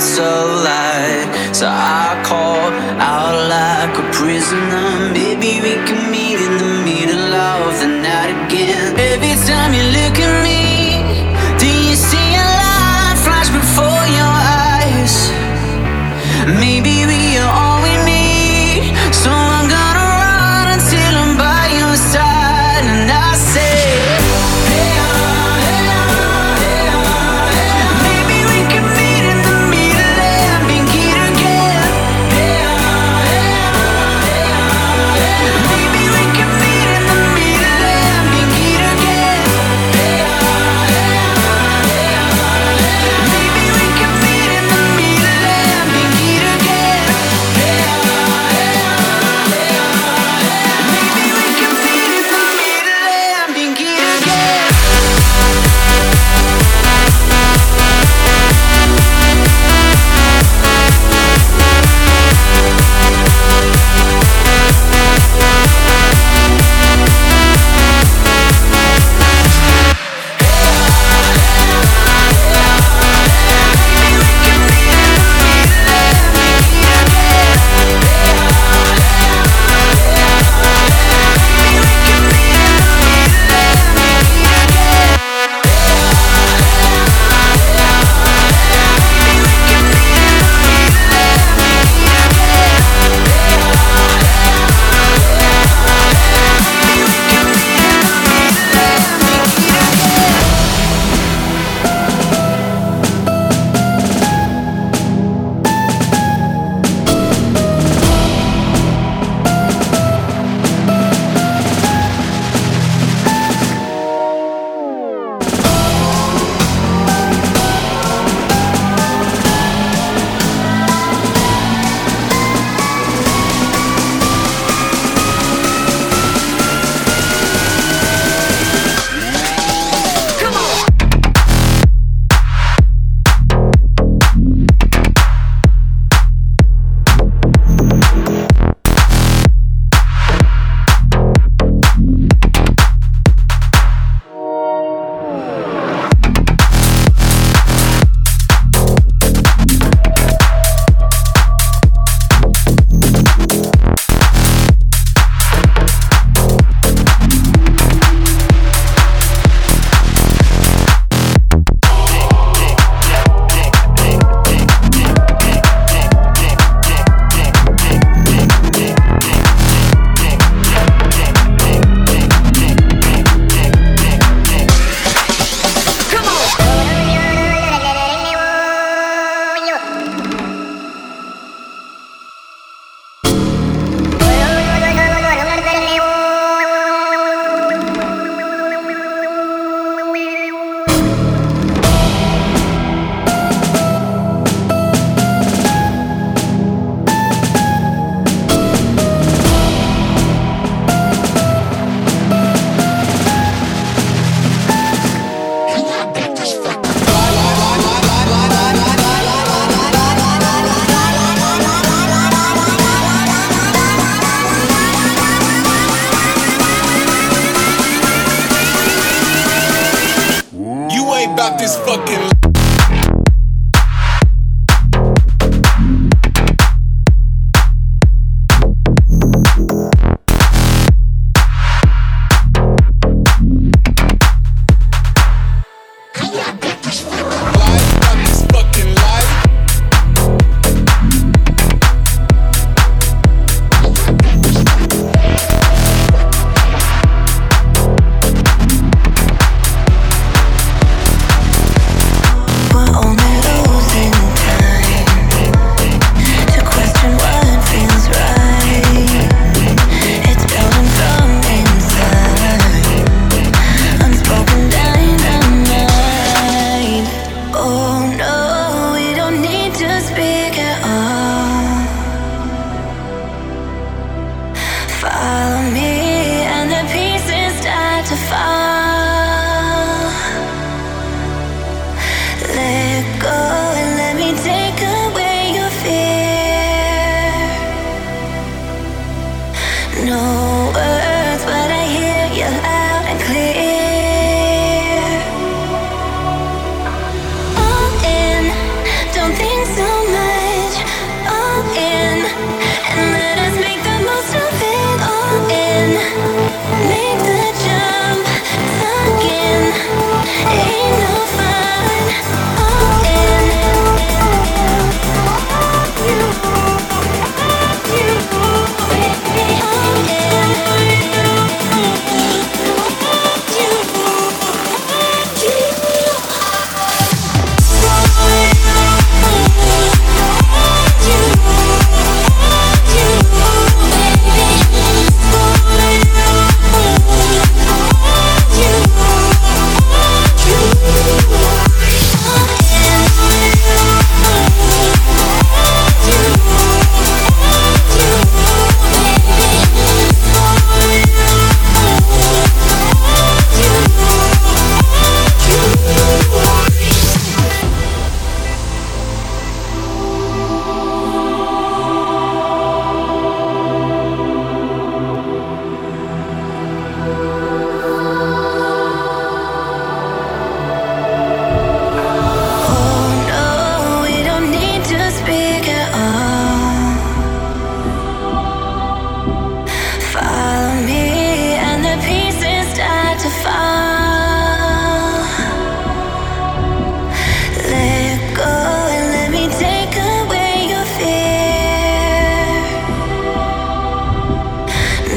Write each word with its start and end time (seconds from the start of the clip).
it's 0.00 0.16
a 0.16 0.32
lie. 0.64 1.52
So 1.52 1.66
I 1.68 2.22
call 2.24 2.72
out 2.96 3.36
like 3.52 3.92
a 4.02 4.06
prisoner. 4.16 5.12
Maybe 5.12 5.60
we 5.60 5.74
can 5.84 6.00
meet 6.10 6.40
in 6.40 6.54
the 6.56 6.72
middle 6.88 7.34
of 7.36 7.76
the 7.80 7.90
night 8.00 8.32
again. 8.46 8.96
Every 8.96 9.36
time 9.44 9.74
you 9.76 9.84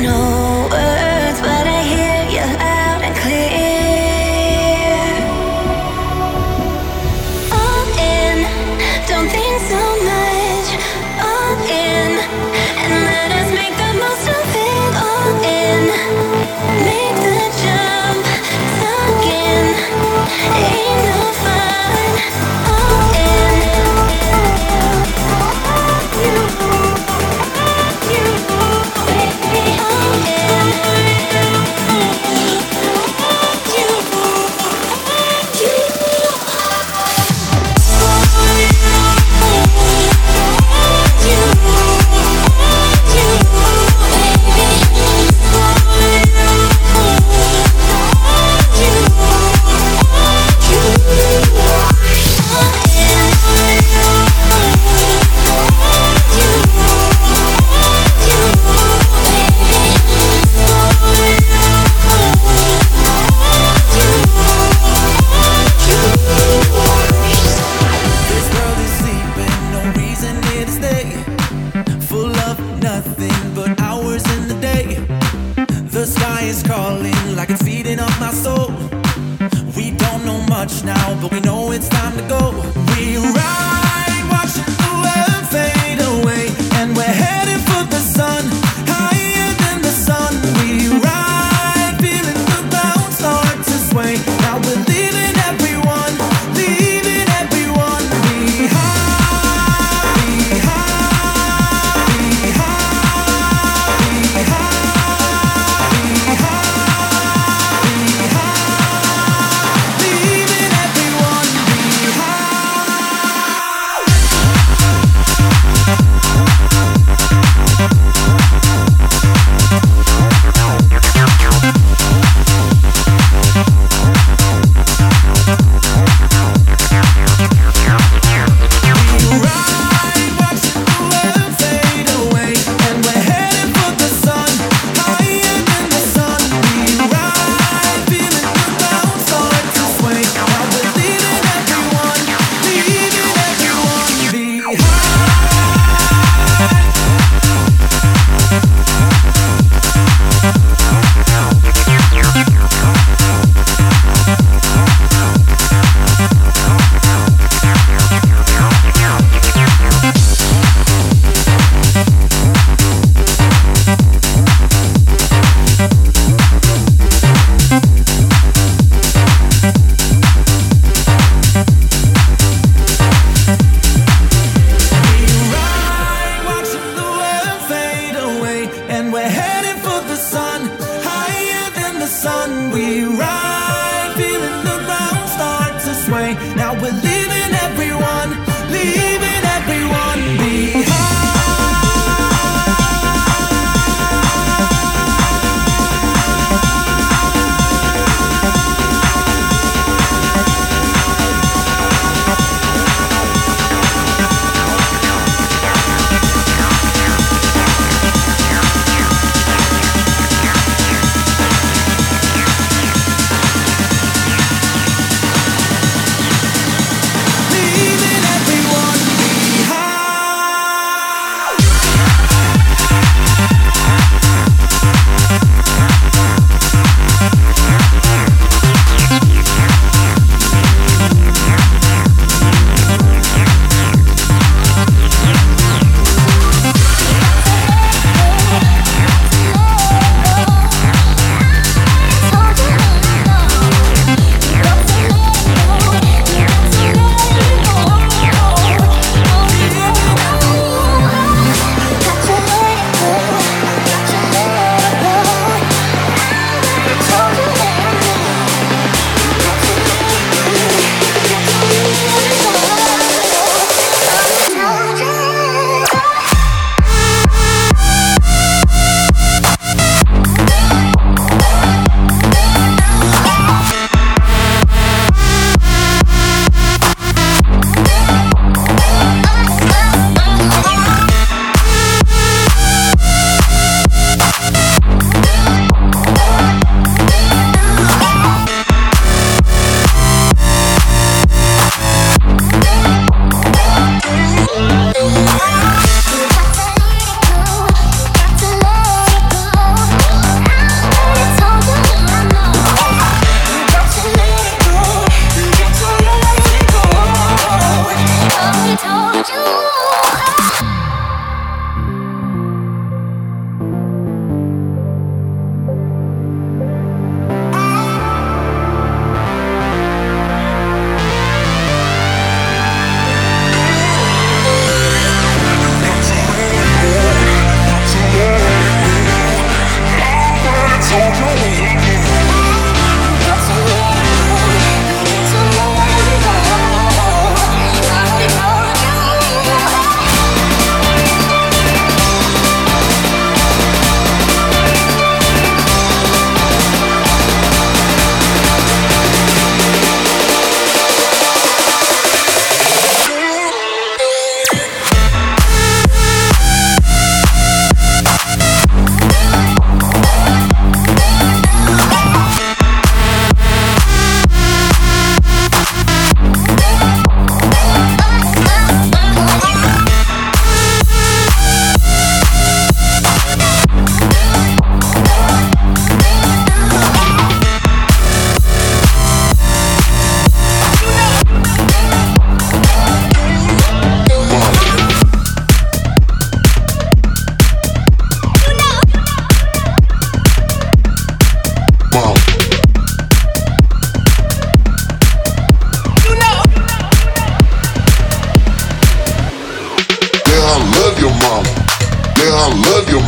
know. 0.04 0.43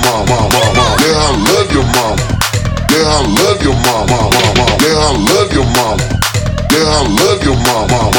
Mom. 0.06 0.26
mom. 0.30 0.50
Yeah, 1.02 1.18
I 1.18 1.34
love 1.50 1.72
your 1.74 1.86
mom. 1.96 2.18
Yeah, 2.94 3.10
I 3.10 3.26
love 3.26 3.62
your 3.65 3.74
mom. 3.74 4.06
mom. 4.10 4.32
Yeah, 4.82 4.94
I 4.94 5.18
love 5.26 5.52
your 5.54 5.65
mom. 5.76 5.98
Yeah, 6.72 6.86
I 6.86 7.10
love 7.10 7.44
your 7.44 7.58
mom. 7.65 7.89
mom. 7.89 8.12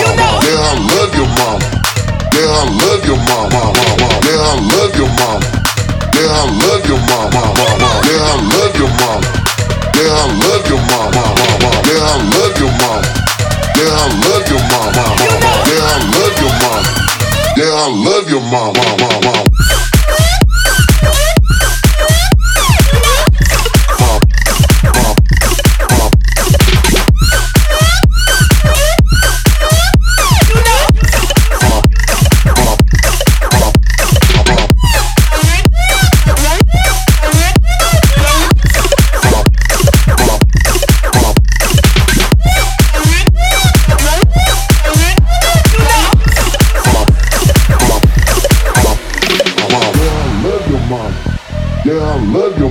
Yeah, 0.43 0.67
I 0.67 0.79
love 0.91 1.15
your 1.15 1.29
mom. 1.39 1.61
Yeah, 2.35 2.43
I 2.43 2.67
love 2.67 3.05
your 3.07 3.17
mom. 3.17 3.53
mom. 3.53 3.75
Yeah, 4.27 4.43
I 4.43 4.61
love 4.75 4.97
your 4.99 5.11
mom. 5.19 5.41
Yeah, 6.15 6.27
I 6.27 6.51
love 6.59 6.87
your 6.87 6.99
mom. 7.07 7.31
mom. 7.31 7.55
Yeah, 8.07 8.27
I 8.27 8.41
love 8.51 8.77
your 8.77 8.91
mom. 9.01 9.23
Yeah, 9.95 10.11
I 10.11 10.31
love 10.43 10.67
your 10.67 10.81
mom. 10.91 11.13
mom. 11.15 11.37
Yeah, 11.87 12.03
I 12.03 12.21
love 12.35 12.59
your 12.59 12.73
mom. 12.83 13.05
Yeah, 13.77 13.93
I 13.93 14.11
love 14.27 14.49
your 14.51 14.63
mom. 14.71 14.93
mom. 14.97 15.17
Yeah, 15.67 15.87
I 15.87 16.03
love 16.13 16.37
your 16.41 16.53
mom. 16.61 17.07
Yeah, 17.57 17.73
I 17.73 17.89
love 17.89 18.29
your 18.29 18.43
mom, 18.43 18.75
mom. 18.75 19.96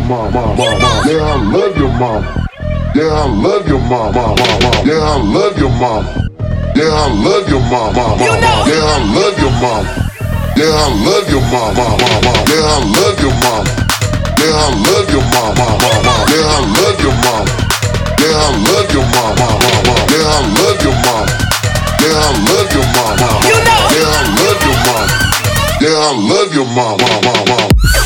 Mom, 0.07 0.33
mom. 0.33 0.57
Yeah, 0.57 1.21
I 1.21 1.35
love 1.41 1.77
your 1.77 1.89
mom. 1.99 2.23
Yeah, 2.95 3.11
I 3.11 3.25
love 3.27 3.67
your 3.67 3.79
mom. 3.79 4.13
Yeah, 4.85 5.01
I 5.01 5.17
love 5.21 5.57
your 5.57 5.69
mom. 5.69 6.05
Yeah, 6.75 6.91
I 6.91 7.07
love 7.23 7.49
your 7.49 7.61
mom. 7.69 7.95
Yeah, 7.95 8.85
I 8.85 9.03
love 9.15 9.39
your 9.39 9.51
mom. 9.61 9.85
Yeah, 10.55 10.71
I 10.71 10.89
love 11.03 11.29
your 11.29 11.41
mom. 11.51 11.75
Yeah, 12.47 12.63
I 12.65 12.79
love 12.95 13.19
your 13.19 13.33
mom. 13.43 13.65
Yeah, 14.39 14.55
I 14.55 14.69
love 14.85 15.09
your 15.11 15.23
mom. 15.31 15.55
Yeah, 15.55 16.45
I 16.45 16.69
love 16.85 16.99
your 16.99 17.15
mom. 17.23 17.45
Yeah, 17.85 18.35
I 18.35 18.59
love 18.65 18.89
your 18.93 19.05
mom. 19.13 19.35
Yeah, 19.35 20.25
I 20.25 20.43
love 20.55 20.83
your 20.83 20.95
mom. 21.03 21.27
Yeah, 22.01 22.15
I 22.15 22.31
love 22.45 22.71
your 22.73 22.87
mom. 22.93 23.17
Yeah, 23.95 24.05
I 24.05 24.23
love 24.37 24.61
your 24.65 24.77
mom. 24.85 25.07
Yeah, 25.81 25.97
I 25.97 26.13
love 26.15 26.53
your 26.53 26.65
mom, 26.75 28.04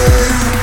Yeah. 0.00 0.59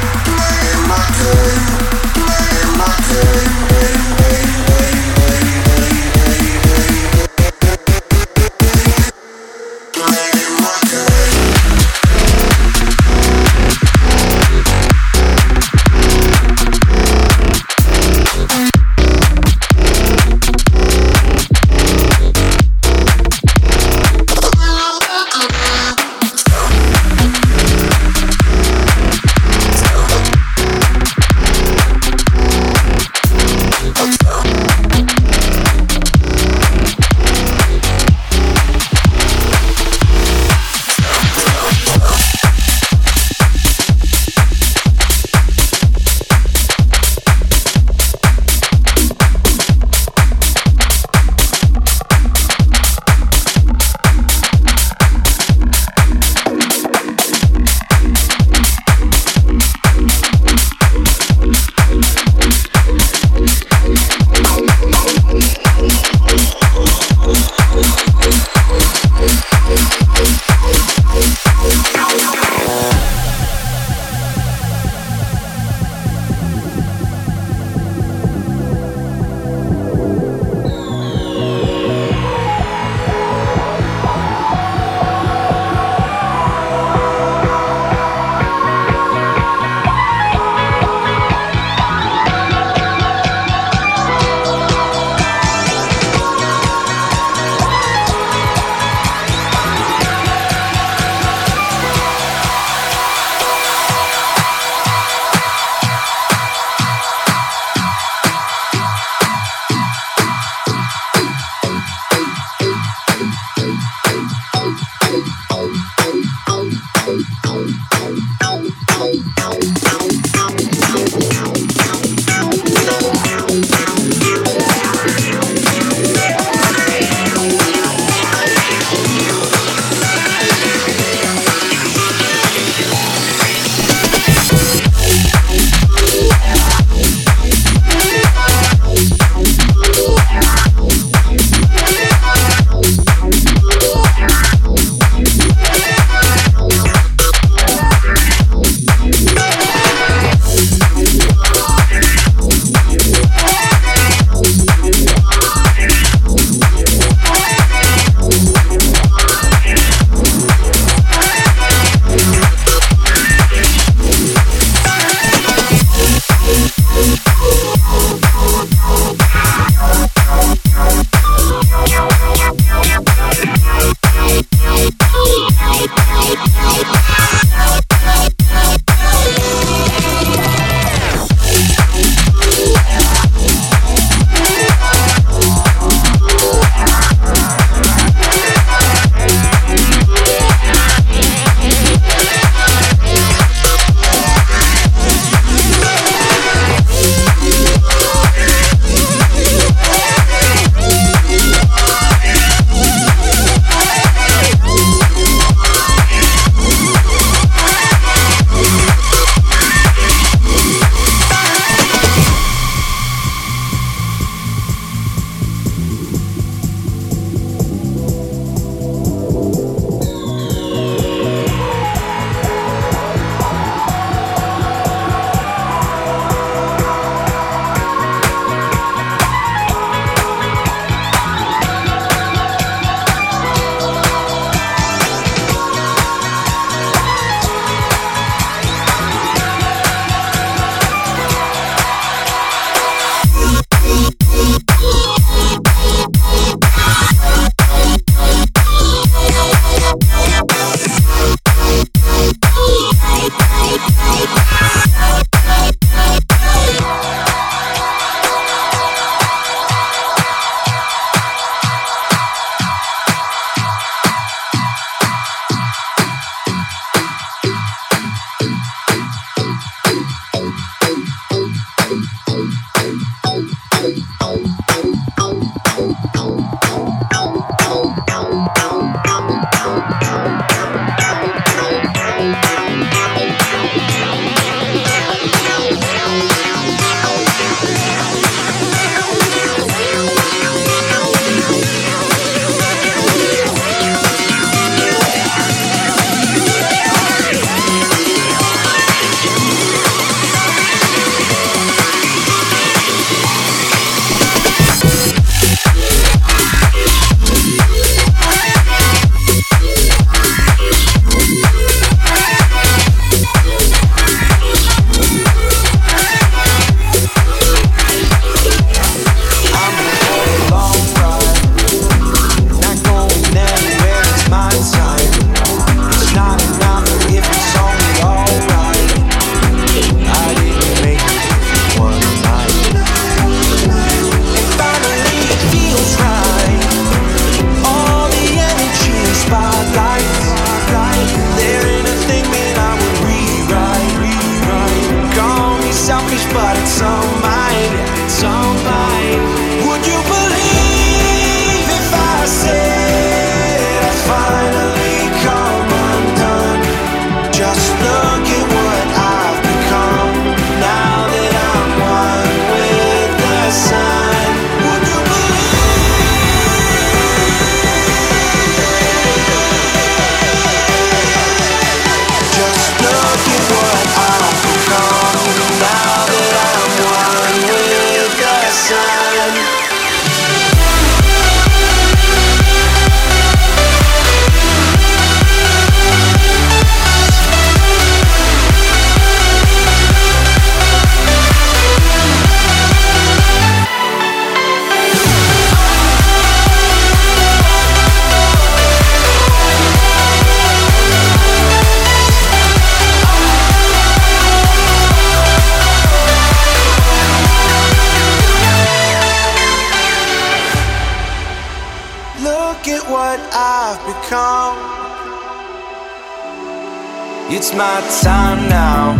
my 417.58 417.82
time 418.04 418.48
now. 418.50 418.94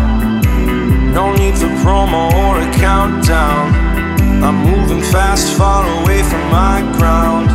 No 1.14 1.32
need 1.36 1.56
for 1.56 1.70
promo 1.86 2.34
or 2.34 2.60
a 2.60 2.74
countdown. 2.74 3.72
I'm 4.44 4.58
moving 4.66 5.02
fast, 5.02 5.56
far 5.56 5.86
away 6.02 6.24
from 6.24 6.42
my 6.50 6.82
ground. 6.98 7.50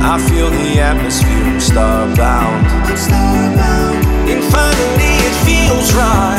I 0.00 0.18
feel 0.28 0.50
the 0.50 0.78
atmosphere, 0.78 1.42
I'm 1.50 1.58
starbound. 1.58 2.62
I'm 2.86 2.96
starbound. 2.96 4.04
And 4.30 4.42
finally, 4.54 5.14
it 5.26 5.34
feels 5.44 5.92
right. 5.94 6.37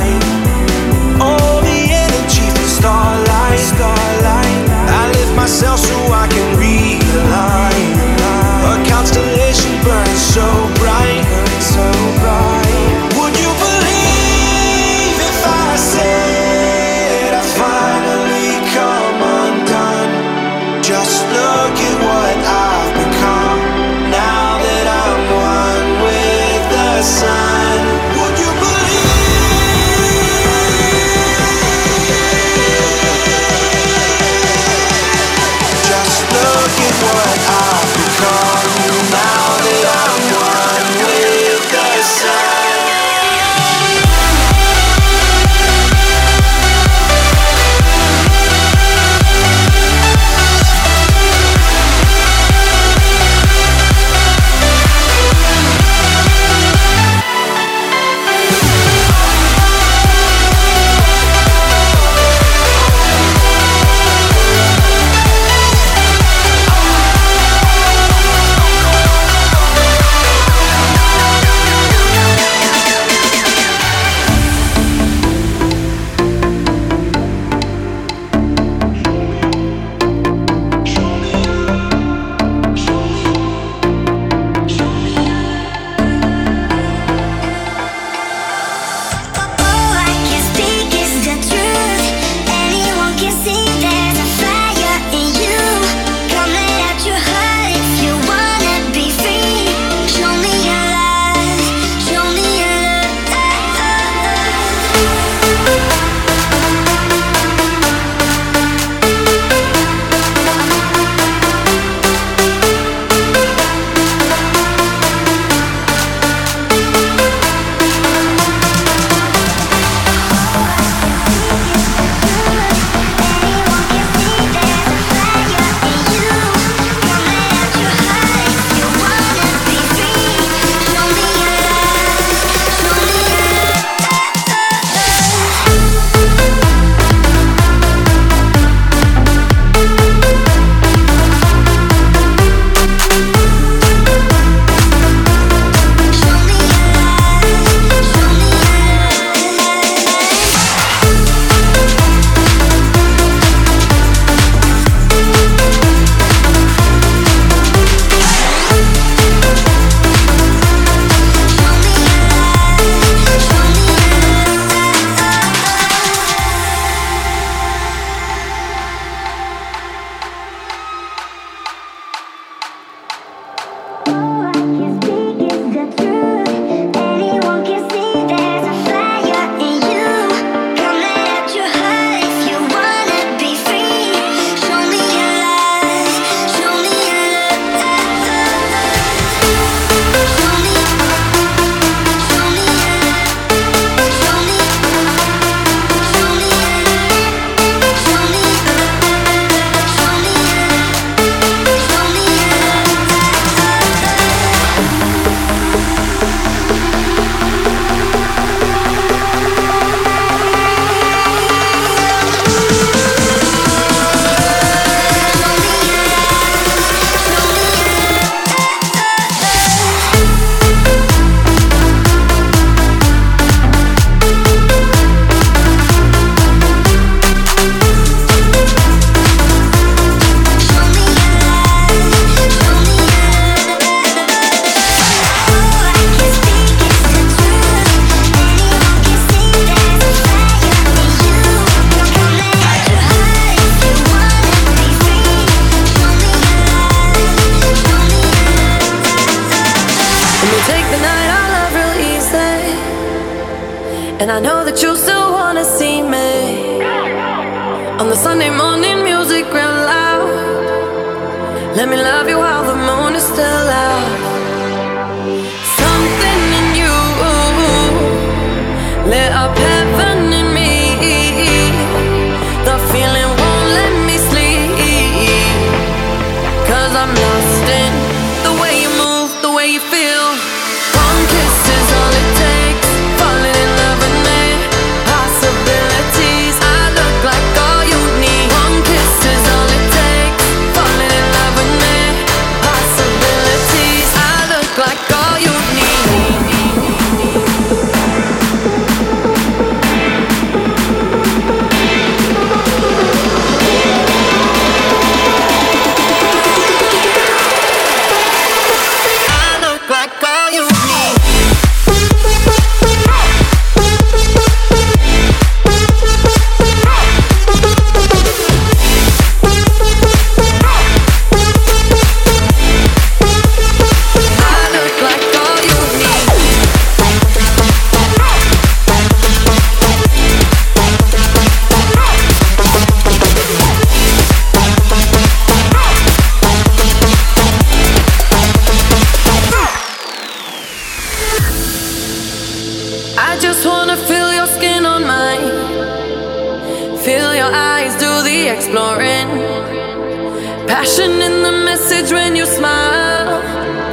Passion 350.70 351.13
in 351.20 351.41
the 351.41 351.51
message 351.65 352.11
when 352.11 352.36
you 352.36 352.45
smile. 352.45 353.41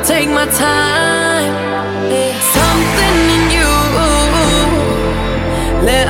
Take 0.04 0.28
my 0.28 0.44
time. 0.44 1.52
Something 2.58 3.18
in 3.36 3.44
you. 3.56 3.72
Let 5.90 6.06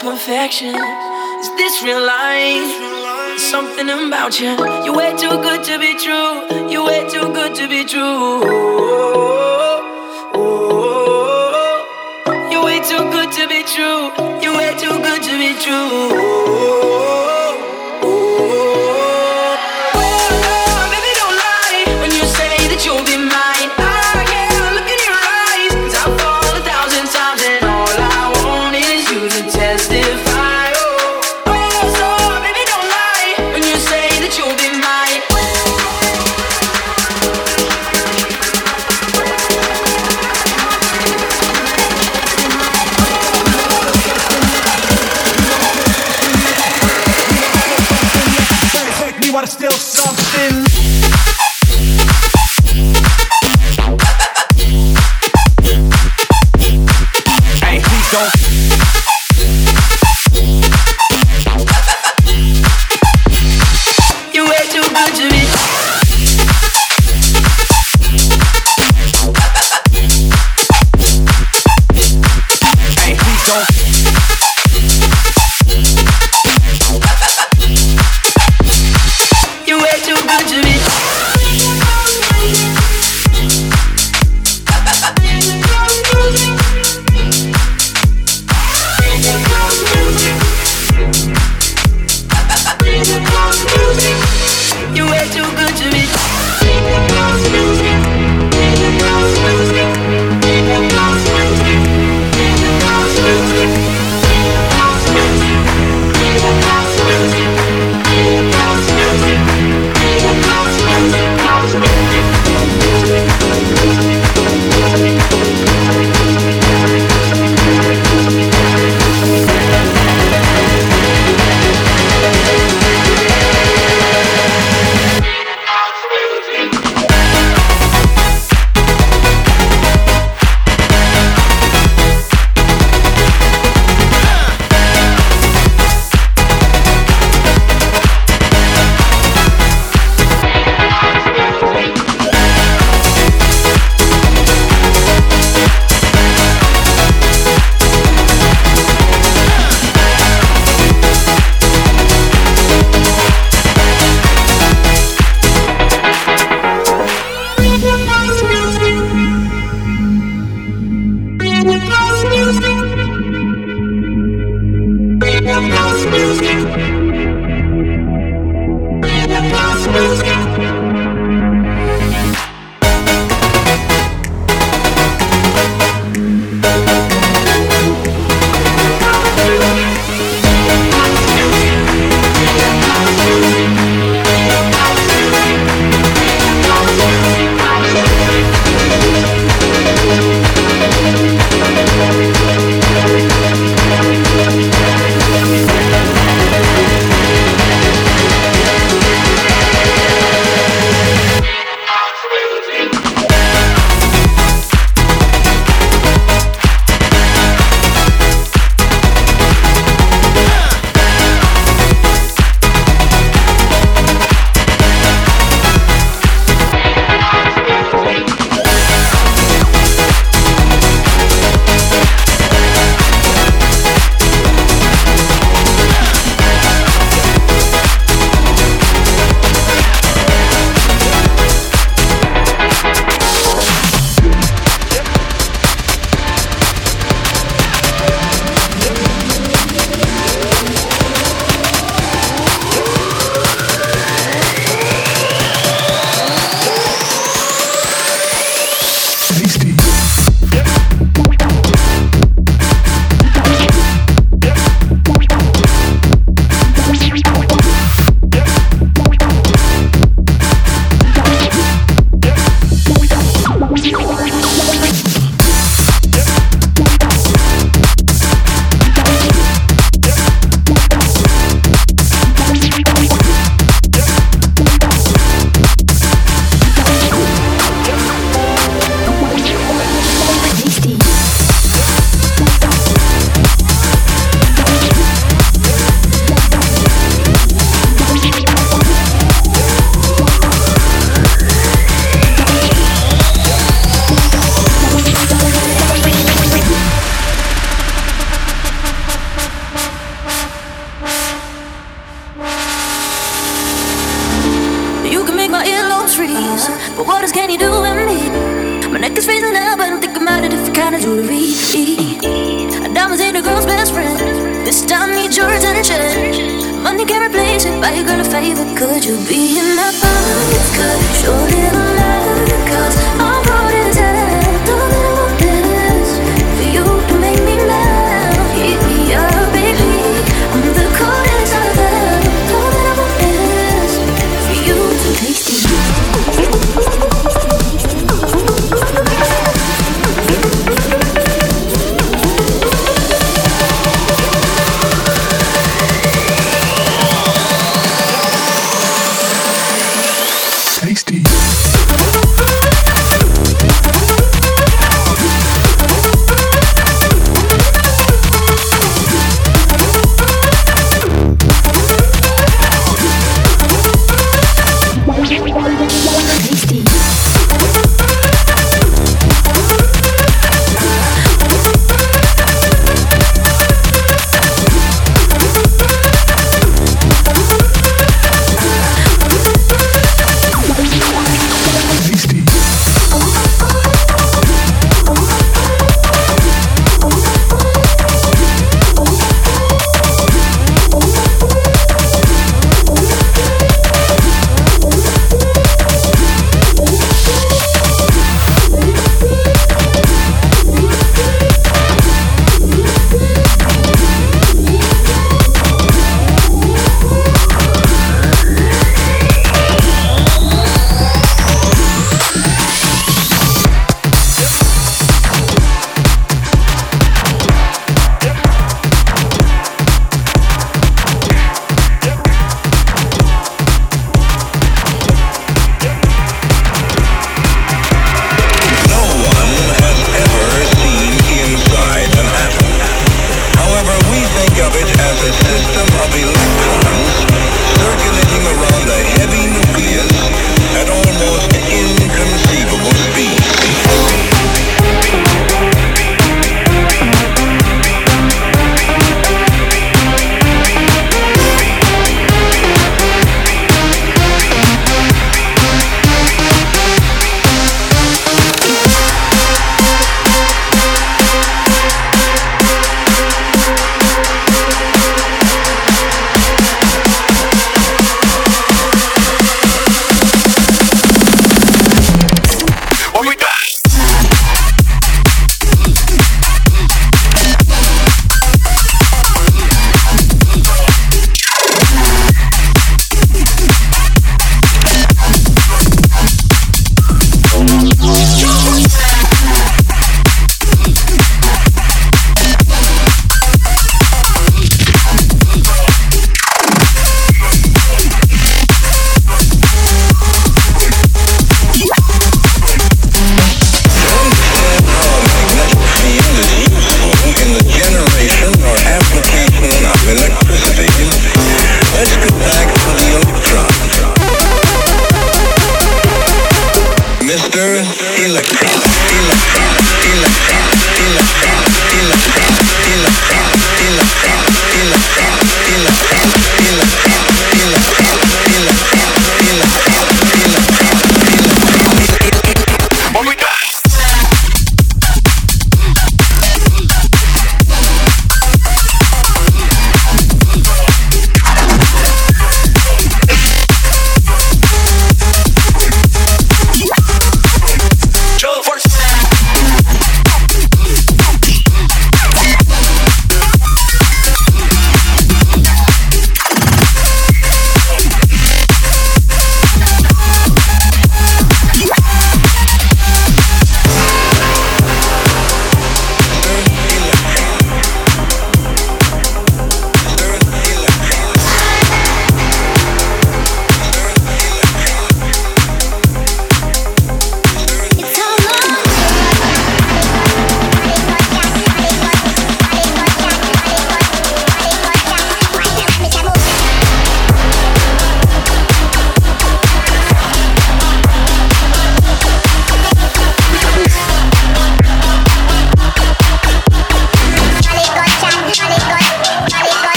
perfection. 0.00 0.74
Is 0.74 1.50
this 1.56 1.82
real 1.82 2.00
life? 2.00 3.38
Something 3.38 3.88
about 3.90 4.40
you. 4.40 4.56
You're 4.84 4.96
way 4.96 5.14
too 5.16 5.28
good 5.28 5.62
to 5.64 5.78
be 5.78 5.94
true. 5.94 6.70
You're 6.70 6.86
way 6.86 7.06
too 7.08 7.32
good 7.32 7.54
to 7.56 7.68
be 7.68 7.84
true. 7.84 8.49